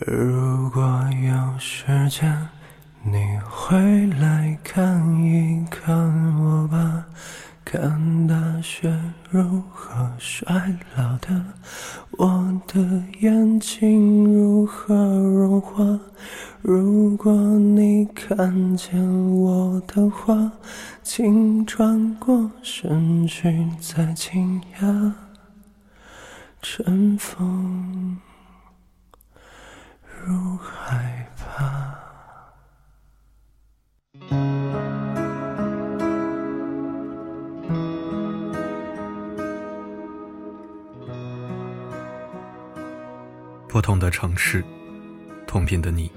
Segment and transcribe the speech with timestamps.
[0.00, 0.82] 如果
[1.22, 2.48] 有时间，
[3.04, 5.94] 你回来看一看
[6.36, 7.06] 我吧，
[7.64, 8.92] 看大雪
[9.30, 11.44] 如何衰老的，
[12.18, 16.00] 我的眼睛如何融化。
[16.60, 19.00] 如果你看见
[19.30, 20.50] 我的话，
[21.04, 25.12] 请转过身去，再惊讶。
[26.60, 28.18] 尘封。
[43.74, 44.64] 不同的城市，
[45.48, 46.08] 同频的你，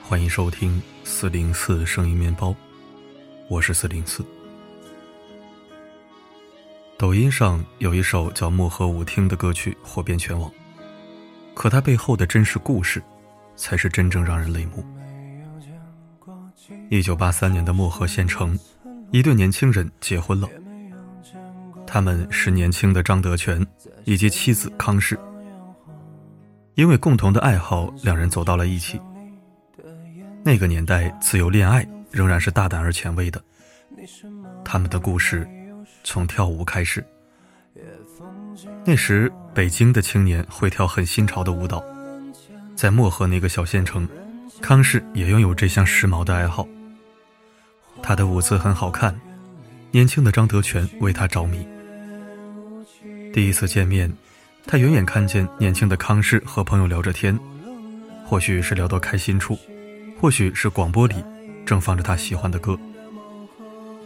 [0.00, 2.54] 欢迎收听四零四声音面包，
[3.48, 4.24] 我是四零四。
[6.96, 10.48] 抖音上有一首叫《漠河舞厅》的歌曲火遍全网。
[11.54, 13.02] 可它背后的真实故事，
[13.56, 14.86] 才是真正让人泪目。
[16.88, 18.56] 一九八三年的漠河县城，
[19.10, 20.48] 一对年轻人结婚了。
[21.84, 23.66] 他们是年轻的张德全
[24.04, 25.18] 以及妻子康氏。
[26.74, 29.00] 因为共同的爱好，两人走到了一起。
[30.42, 33.42] 那个年代，自由恋爱仍然是大胆而前卫的。
[34.64, 35.48] 他们的故事，
[36.02, 37.04] 从跳舞开始。
[38.84, 41.82] 那时，北京的青年会跳很新潮的舞蹈，
[42.74, 44.08] 在漠河那个小县城，
[44.60, 46.66] 康氏也拥有这项时髦的爱好。
[48.02, 49.18] 他的舞姿很好看，
[49.90, 51.66] 年轻的张德全为他着迷。
[53.32, 54.12] 第一次见面，
[54.66, 57.38] 他远远看见年轻的康氏和朋友聊着天，
[58.24, 59.58] 或许是聊到开心处，
[60.20, 61.22] 或许是广播里
[61.66, 62.78] 正放着他喜欢的歌。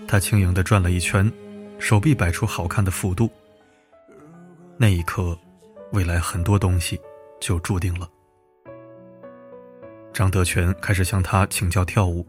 [0.06, 1.31] 他轻盈地转了一圈，
[1.79, 3.31] 手臂摆出好看的幅度。
[4.77, 5.39] 那一刻，
[5.92, 7.01] 未来很多东西
[7.41, 8.09] 就注定了。
[10.12, 12.27] 张德全开始向他请教跳舞，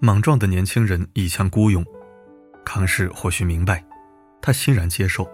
[0.00, 1.84] 莽撞的年轻人一腔孤勇，
[2.64, 3.84] 康氏或许明白，
[4.40, 5.28] 他欣然接受。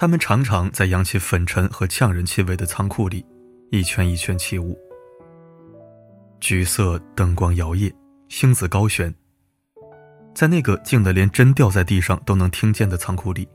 [0.00, 3.26] 他们常常在扬起粉尘和呛人气味的仓库里，
[3.72, 4.78] 一圈一圈起舞。
[6.38, 7.92] 橘色灯光摇曳，
[8.28, 9.12] 星子高悬，
[10.32, 13.48] 在那个静得连针掉在地上都能听见的仓库里。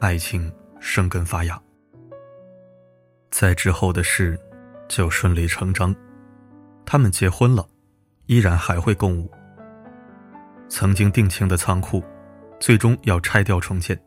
[0.00, 1.60] 爱情生根发芽，
[3.30, 4.40] 在之后的事
[4.88, 5.94] 就顺理成章。
[6.86, 7.68] 他们结婚了，
[8.24, 9.30] 依然还会共舞。
[10.70, 12.02] 曾经定情的仓库，
[12.58, 14.00] 最终要拆掉重建。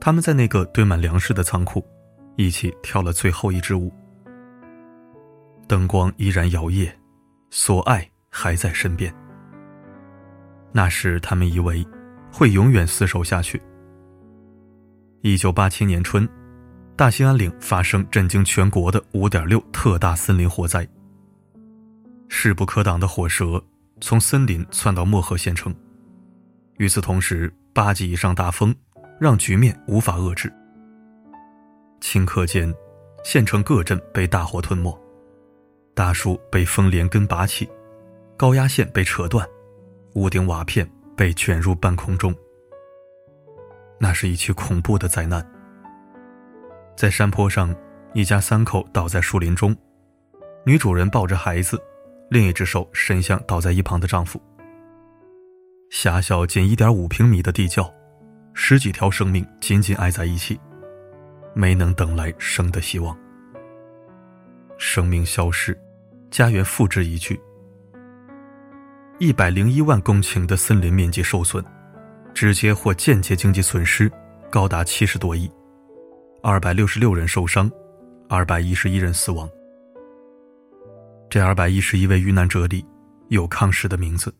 [0.00, 1.84] 他们在那个堆满粮食的仓库，
[2.36, 3.92] 一起跳了最后一支舞。
[5.66, 6.90] 灯光依然摇曳，
[7.50, 9.12] 所爱还在身边。
[10.72, 11.86] 那时他们以为
[12.32, 13.60] 会永远厮守下去。
[15.20, 16.28] 一九八七年春，
[16.94, 20.88] 大兴安岭发生震惊全国的五点六特大森林火灾。
[22.28, 23.62] 势不可挡的火舌
[24.00, 25.74] 从森林窜到漠河县城，
[26.76, 28.74] 与此同时，八级以上大风
[29.20, 30.52] 让局面无法遏制。
[32.00, 32.72] 顷刻间，
[33.24, 34.96] 县城各镇被大火吞没，
[35.94, 37.68] 大树被风连根拔起，
[38.36, 39.46] 高压线被扯断，
[40.14, 42.34] 屋顶瓦片被卷入半空中。
[43.98, 45.44] 那是一起恐怖的灾难。
[46.96, 47.74] 在山坡上，
[48.14, 49.76] 一家三口倒在树林中，
[50.64, 51.80] 女主人抱着孩子，
[52.30, 54.40] 另一只手伸向倒在一旁的丈夫。
[55.90, 57.92] 狭小仅一点五平米的地窖，
[58.60, 60.58] 十几条生命紧紧挨在一起，
[61.54, 63.16] 没能等来生的希望。
[64.76, 65.78] 生命消失，
[66.28, 67.40] 家园付之一炬。
[69.20, 71.64] 一百零一万公顷的森林面积受损。
[72.34, 74.10] 直接或间接经济损失
[74.50, 75.50] 高达七十多亿，
[76.42, 77.70] 二百六十六人受伤，
[78.28, 79.48] 二百一十一人死亡。
[81.30, 82.84] 这二百一十一位遇难者里，
[83.28, 84.34] 有康氏的名字。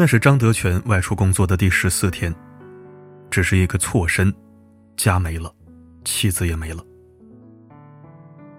[0.00, 2.34] 那是张德全外出工作的第十四天，
[3.30, 4.34] 只是一个错身，
[4.96, 5.54] 家没了，
[6.06, 6.82] 妻子也没了。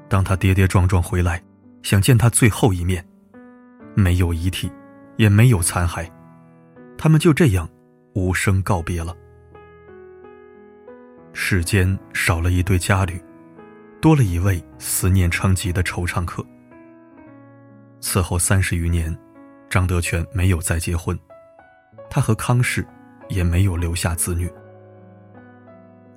[0.07, 1.43] 当他跌跌撞撞回来，
[1.81, 3.03] 想见他最后一面，
[3.95, 4.71] 没有遗体，
[5.17, 6.07] 也没有残骸。
[6.95, 7.67] 他们就这样
[8.13, 9.17] 无声告别了。
[11.33, 13.19] 世间少了一对佳侣，
[13.99, 16.45] 多了一位思念成疾的惆怅客。
[17.99, 19.17] 此后三十余年，
[19.71, 21.17] 张德全没有再结婚，
[22.11, 22.85] 他和康氏
[23.29, 24.51] 也没有留下子女。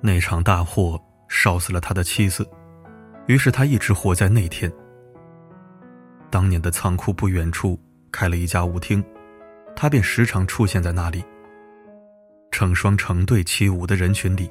[0.01, 2.47] 那场大火烧死了他的妻子，
[3.27, 4.71] 于是他一直活在那天。
[6.29, 7.79] 当年的仓库不远处
[8.11, 9.03] 开了一家舞厅。
[9.77, 11.21] 他便时常出现在那里。
[12.49, 14.49] 成双成对起舞的人群里，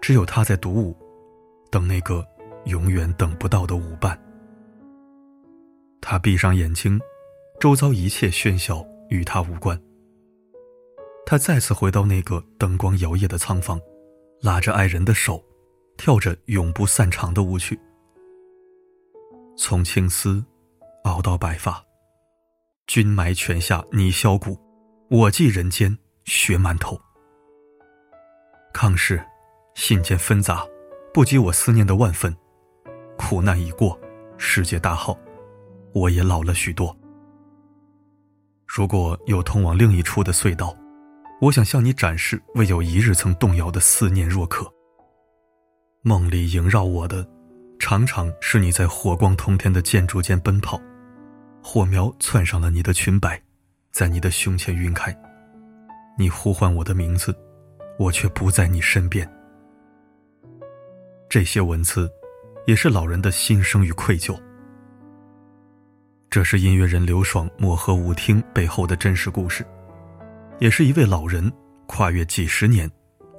[0.00, 0.96] 只有他在独舞，
[1.70, 2.26] 等那个
[2.64, 4.18] 永远等不到的舞伴。
[6.00, 6.98] 他闭上眼睛，
[7.60, 9.80] 周遭一切喧嚣与他无关。
[11.28, 13.80] 他再次回到那个灯光摇曳的仓房，
[14.42, 15.44] 拉着爱人的手，
[15.98, 17.76] 跳着永不散场的舞曲。
[19.58, 20.44] 从青丝
[21.02, 21.84] 熬到白发，
[22.86, 24.56] 君埋泉下泥销骨，
[25.10, 26.96] 我寄人间雪馒头。
[28.72, 29.20] 康氏，
[29.74, 30.64] 信件纷杂，
[31.12, 32.32] 不及我思念的万分。
[33.18, 33.98] 苦难已过，
[34.38, 35.18] 世界大好，
[35.92, 36.96] 我也老了许多。
[38.64, 40.76] 如果有通往另一处的隧道，
[41.40, 44.66] 我想向你展示未有一日曾动摇的思念若渴。
[46.02, 47.26] 梦里萦绕我的。
[47.78, 50.80] 常常是你在火光通天的建筑间奔跑，
[51.62, 53.40] 火苗窜上了你的裙摆，
[53.92, 55.14] 在你的胸前晕开。
[56.18, 57.36] 你呼唤我的名字，
[57.98, 59.30] 我却不在你身边。
[61.28, 62.10] 这些文字，
[62.66, 64.36] 也是老人的心声与愧疚。
[66.30, 69.64] 这是音乐人刘爽漠河舞厅背后的真实故事，
[70.58, 71.52] 也是一位老人
[71.86, 72.90] 跨越几十年，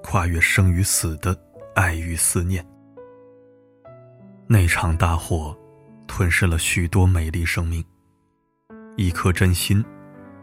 [0.03, 1.35] 跨越生与死的
[1.73, 2.65] 爱与思念。
[4.47, 5.57] 那场大火，
[6.05, 7.83] 吞噬了许多美丽生命。
[8.95, 9.83] 一颗真心，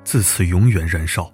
[0.03, 1.33] 自此永远燃烧。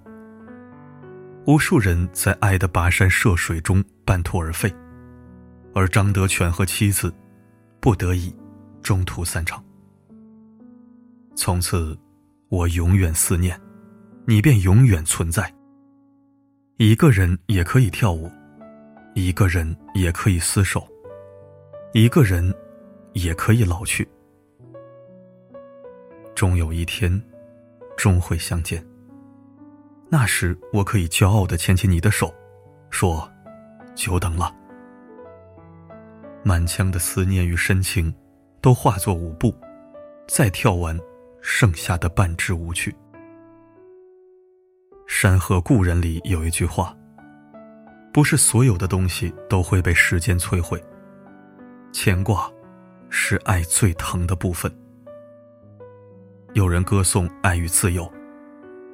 [1.47, 4.71] 无数人在爱的跋山涉水中半途而废，
[5.73, 7.11] 而张德全和妻子，
[7.79, 8.33] 不得已，
[8.83, 9.63] 中途散场。
[11.35, 11.97] 从此，
[12.49, 13.59] 我永远思念，
[14.25, 15.53] 你便永远存在。
[16.77, 18.31] 一个人也可以跳舞，
[19.13, 20.87] 一个人也可以厮守。
[21.93, 22.53] 一个人，
[23.13, 24.07] 也可以老去。
[26.33, 27.21] 终有一天，
[27.97, 28.83] 终会相见。
[30.09, 32.33] 那时，我可以骄傲的牵起你的手，
[32.89, 33.29] 说
[33.93, 34.55] ：“久等了。”
[36.43, 38.13] 满腔的思念与深情，
[38.61, 39.53] 都化作舞步，
[40.27, 40.97] 再跳完
[41.41, 42.91] 剩下的半支舞曲。
[45.13, 46.95] 《山河故人》里有一句话
[48.13, 50.81] ：“不是所有的东西都会被时间摧毁。”
[51.91, 52.49] 牵挂，
[53.09, 54.73] 是爱最疼的部分。
[56.53, 58.09] 有人歌颂爱与自由，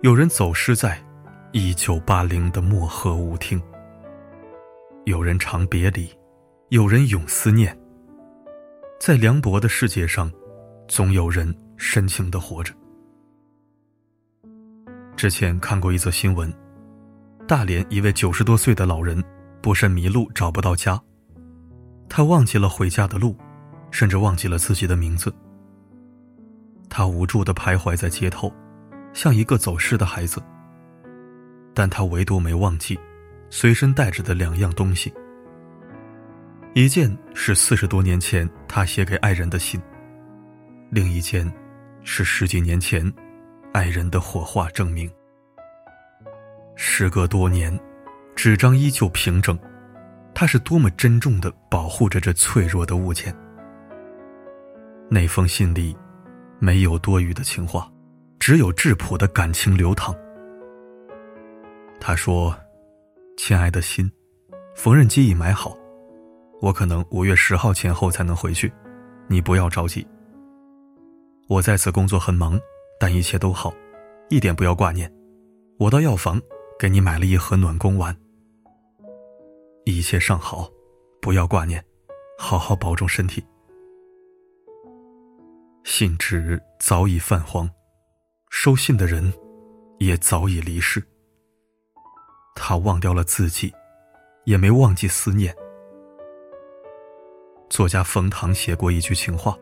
[0.01, 0.99] 有人走失在
[1.53, 3.61] 一九八零的漠河舞厅。
[5.05, 6.11] 有人长别离，
[6.69, 7.77] 有人永思念。
[8.99, 10.29] 在凉薄的世界上，
[10.87, 12.73] 总有人深情的活着。
[15.17, 16.53] 之前看过一则新闻，
[17.47, 19.21] 大连一位九十多岁的老人
[19.63, 21.01] 不慎迷路，找不到家。
[22.07, 23.35] 他忘记了回家的路，
[23.89, 25.33] 甚至忘记了自己的名字。
[26.87, 28.53] 他无助的徘徊在街头，
[29.11, 30.39] 像一个走失的孩子。
[31.73, 32.97] 但他唯独没忘记，
[33.49, 35.11] 随身带着的两样东西。
[36.75, 39.81] 一件是四十多年前他写给爱人的信，
[40.91, 41.51] 另一件，
[42.03, 43.11] 是十几年前，
[43.77, 45.07] 爱人的火化证明。
[46.75, 47.79] 时隔多年，
[48.35, 49.55] 纸张依旧平整。
[50.33, 53.31] 他是多么珍重的保护着这脆弱的物件。
[55.11, 55.95] 那封信里，
[56.57, 57.87] 没有多余的情话，
[58.39, 60.15] 只有质朴的感情流淌。
[61.99, 62.55] 他说
[63.37, 64.11] ：“亲爱的心，
[64.75, 65.77] 缝纫机已买好，
[66.61, 68.73] 我可能五月十号前后才能回去，
[69.27, 70.07] 你不要着急。
[71.47, 72.59] 我在此工作很忙，
[72.99, 73.73] 但一切都好，
[74.29, 75.11] 一点不要挂念。
[75.77, 76.41] 我到药房
[76.79, 78.15] 给你买了一盒暖宫丸。”
[79.85, 80.69] 一切尚好，
[81.21, 81.83] 不要挂念，
[82.37, 83.45] 好好保重身体。
[85.83, 87.69] 信纸早已泛黄，
[88.49, 89.33] 收信的人
[89.99, 91.01] 也早已离世。
[92.53, 93.73] 他忘掉了自己，
[94.43, 95.55] 也没忘记思念。
[97.69, 99.57] 作家冯唐写过一句情话：“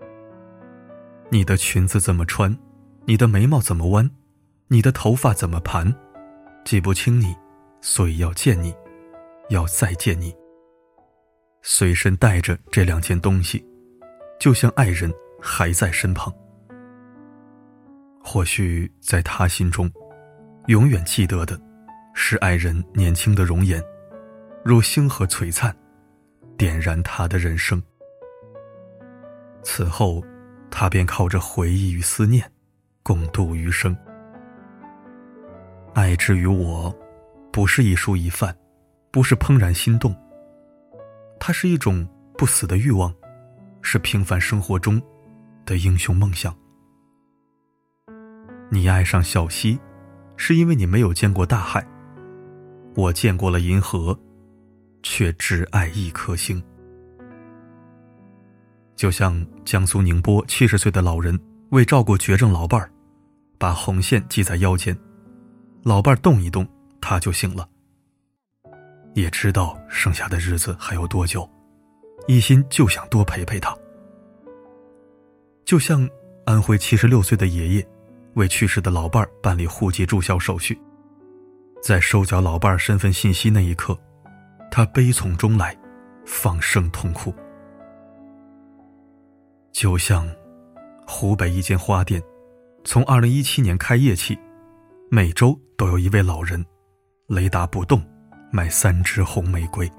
[1.30, 2.58] 你的裙子怎么穿，
[3.06, 4.10] 你的眉毛怎么弯，
[4.68, 5.94] 你的头发怎么盘，
[6.64, 7.36] 记不清你，
[7.82, 8.74] 所以要见你。”
[9.50, 10.36] 要再见你，
[11.62, 13.64] 随身带着这两件东西，
[14.40, 16.34] 就像爱人还在身旁。
[18.24, 19.88] 或许在他心中，
[20.66, 21.62] 永远记得的，
[22.16, 23.80] 是爱人年轻的容颜，
[24.64, 25.72] 如星河璀璨，
[26.58, 27.80] 点燃他的人生。
[29.62, 30.24] 此后，
[30.72, 32.52] 他便靠着回忆与思念，
[33.06, 33.96] 共度余生。
[35.94, 36.92] 爱之于我，
[37.54, 38.58] 不是一蔬一饭。
[39.12, 40.14] 不是怦然心动，
[41.40, 42.06] 它是一种
[42.38, 43.14] 不死的欲望，
[43.82, 45.02] 是平凡生活中
[45.66, 46.54] 的英雄梦想。
[48.70, 49.80] 你爱上小溪，
[50.36, 51.82] 是因为你没有见过大海；
[52.94, 54.20] 我见过了银河，
[55.02, 56.62] 却只爱一颗星。
[58.98, 62.92] 就像江苏宁波七十岁的老人为照顾绝症老伴儿，
[63.58, 64.98] 把红线系在腰间，
[65.84, 66.68] 老伴儿动一动，
[67.02, 67.68] 他就醒了。
[69.14, 71.50] 也知道剩下的日子还有多久，
[72.28, 73.76] 一心就想多陪陪他。
[75.64, 76.08] 就像
[76.46, 77.88] 安徽七十六岁的爷爷，
[78.34, 80.80] 为去世的老伴儿办理户籍注销手续，
[81.82, 83.98] 在收缴老伴儿身份信息那一刻，
[84.70, 85.76] 他悲从中来，
[86.26, 87.34] 放声痛哭。
[89.72, 90.28] 就像
[91.08, 92.22] 湖北一间花店，
[92.86, 94.38] 从二零一七年开业起，
[95.10, 96.64] 每周都有一位老人
[97.26, 98.00] 雷打不动
[98.52, 99.92] 卖三支红玫瑰。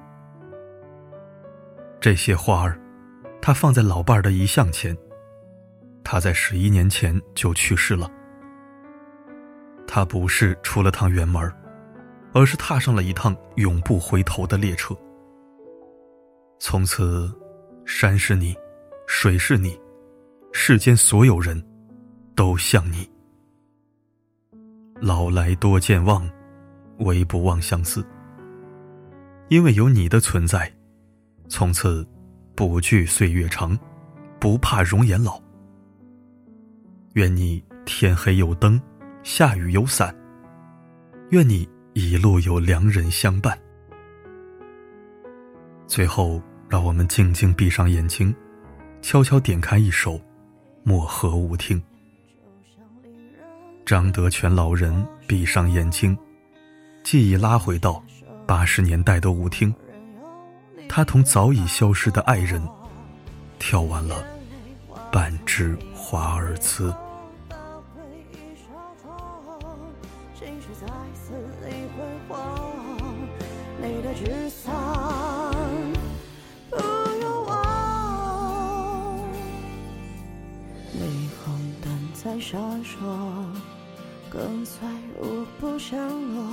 [2.01, 2.81] 这些花儿，
[3.43, 4.97] 他放在老伴儿的遗像前。
[6.05, 8.09] 他在十一年前就去世了。
[9.85, 11.53] 他不是出了趟远门，
[12.33, 14.97] 而是踏上了一趟永不回头的列车。
[16.61, 17.29] 从此，
[17.85, 18.55] 山是你，
[19.09, 19.77] 水是你，
[20.53, 21.61] 世间所有人，
[22.37, 23.09] 都像你。
[25.01, 26.31] 老来多健忘，
[26.99, 28.07] 唯不忘相思。
[29.49, 30.73] 因为有你的存在，
[31.49, 32.07] 从此
[32.55, 33.79] 不惧岁月长，
[34.39, 35.41] 不怕容颜老。
[37.15, 38.81] 愿你天黑有灯，
[39.23, 40.15] 下雨有伞。
[41.31, 43.59] 愿你一路有良人相伴。
[45.87, 48.35] 最后，让我们静静闭上眼睛，
[49.01, 50.15] 悄悄点开一首
[50.83, 51.81] 《漠河舞厅》。
[53.87, 56.19] 张德全老人闭上眼睛，
[57.05, 58.03] 记忆拉回到
[58.45, 59.73] 八十年代的舞厅，
[60.89, 62.61] 他同早已消失的爱人
[63.61, 64.25] 跳完了
[65.13, 66.93] 半支华尔兹。
[82.39, 82.99] 闪烁，
[84.37, 84.87] 跟随
[85.19, 85.99] 舞步降
[86.35, 86.45] 落，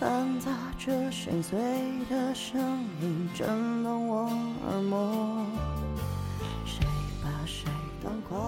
[0.00, 1.58] 掺杂着心碎
[2.08, 2.58] 的声
[3.02, 3.46] 音，震
[3.84, 4.30] 动我
[4.70, 5.46] 耳膜。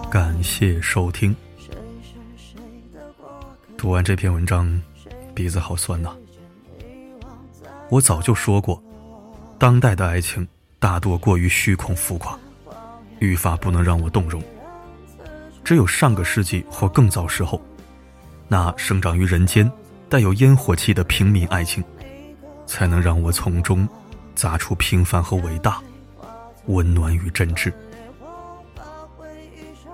[0.09, 1.35] 感谢收听。
[3.77, 4.81] 读完这篇文章，
[5.35, 6.11] 鼻子好酸呐。
[7.87, 8.81] 我早就说过，
[9.59, 10.47] 当代的爱情
[10.79, 12.35] 大多过于虚空浮夸，
[13.19, 14.41] 愈发不能让我动容。
[15.63, 17.61] 只有上个世纪或更早时候，
[18.47, 19.69] 那生长于人间、
[20.07, 21.83] 带有烟火气的平民爱情，
[22.65, 23.87] 才能让我从中
[24.35, 25.81] 砸出平凡和伟大、
[26.67, 27.73] 温暖与真挚。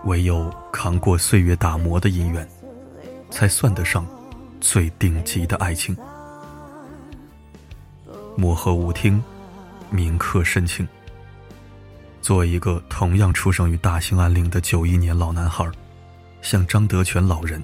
[0.05, 2.48] 唯有扛过岁月打磨的姻缘，
[3.31, 4.05] 才算得上
[4.60, 5.95] 最顶级的爱情。
[8.36, 9.24] 漠河舞厅，
[9.89, 10.88] 铭刻深情。
[12.22, 15.65] 作为一个同样出生于大兴安岭的九一年老男孩，
[16.41, 17.63] 向张德全老人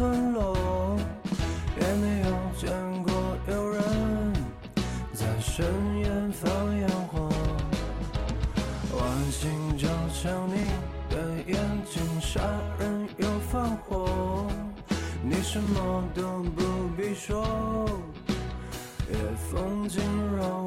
[0.00, 0.96] 村落，
[1.78, 2.26] 也没有
[2.56, 2.70] 见
[3.02, 3.12] 过
[3.48, 3.82] 有人
[5.12, 5.62] 在深
[5.98, 7.28] 夜放烟火。
[8.96, 9.86] 晚星照
[10.24, 10.54] 亮你
[11.10, 11.16] 的
[11.46, 12.40] 眼睛，杀
[12.78, 14.46] 人又放火，
[15.22, 16.62] 你什么都不
[16.96, 17.44] 必说，
[19.10, 19.18] 夜
[19.50, 20.02] 风惊
[20.34, 20.59] 扰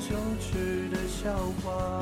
[0.00, 2.00] 羞耻的笑话，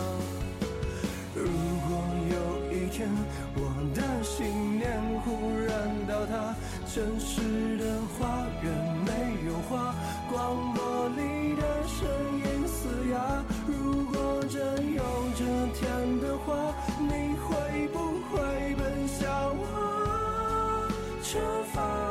[1.34, 1.44] 如
[1.88, 2.36] 果有
[2.70, 3.08] 一天
[3.54, 3.60] 我
[3.94, 5.30] 的信念忽
[5.66, 6.54] 然倒塌，
[6.86, 7.84] 城市的
[8.18, 8.70] 花园
[9.06, 9.94] 没有花，
[10.30, 12.06] 广播里的声
[12.44, 15.02] 音嘶哑，如果真有
[15.34, 17.98] 这天的话，你会不
[18.28, 19.26] 会奔向
[19.56, 20.86] 我？
[21.22, 21.38] 出
[21.72, 22.05] 发。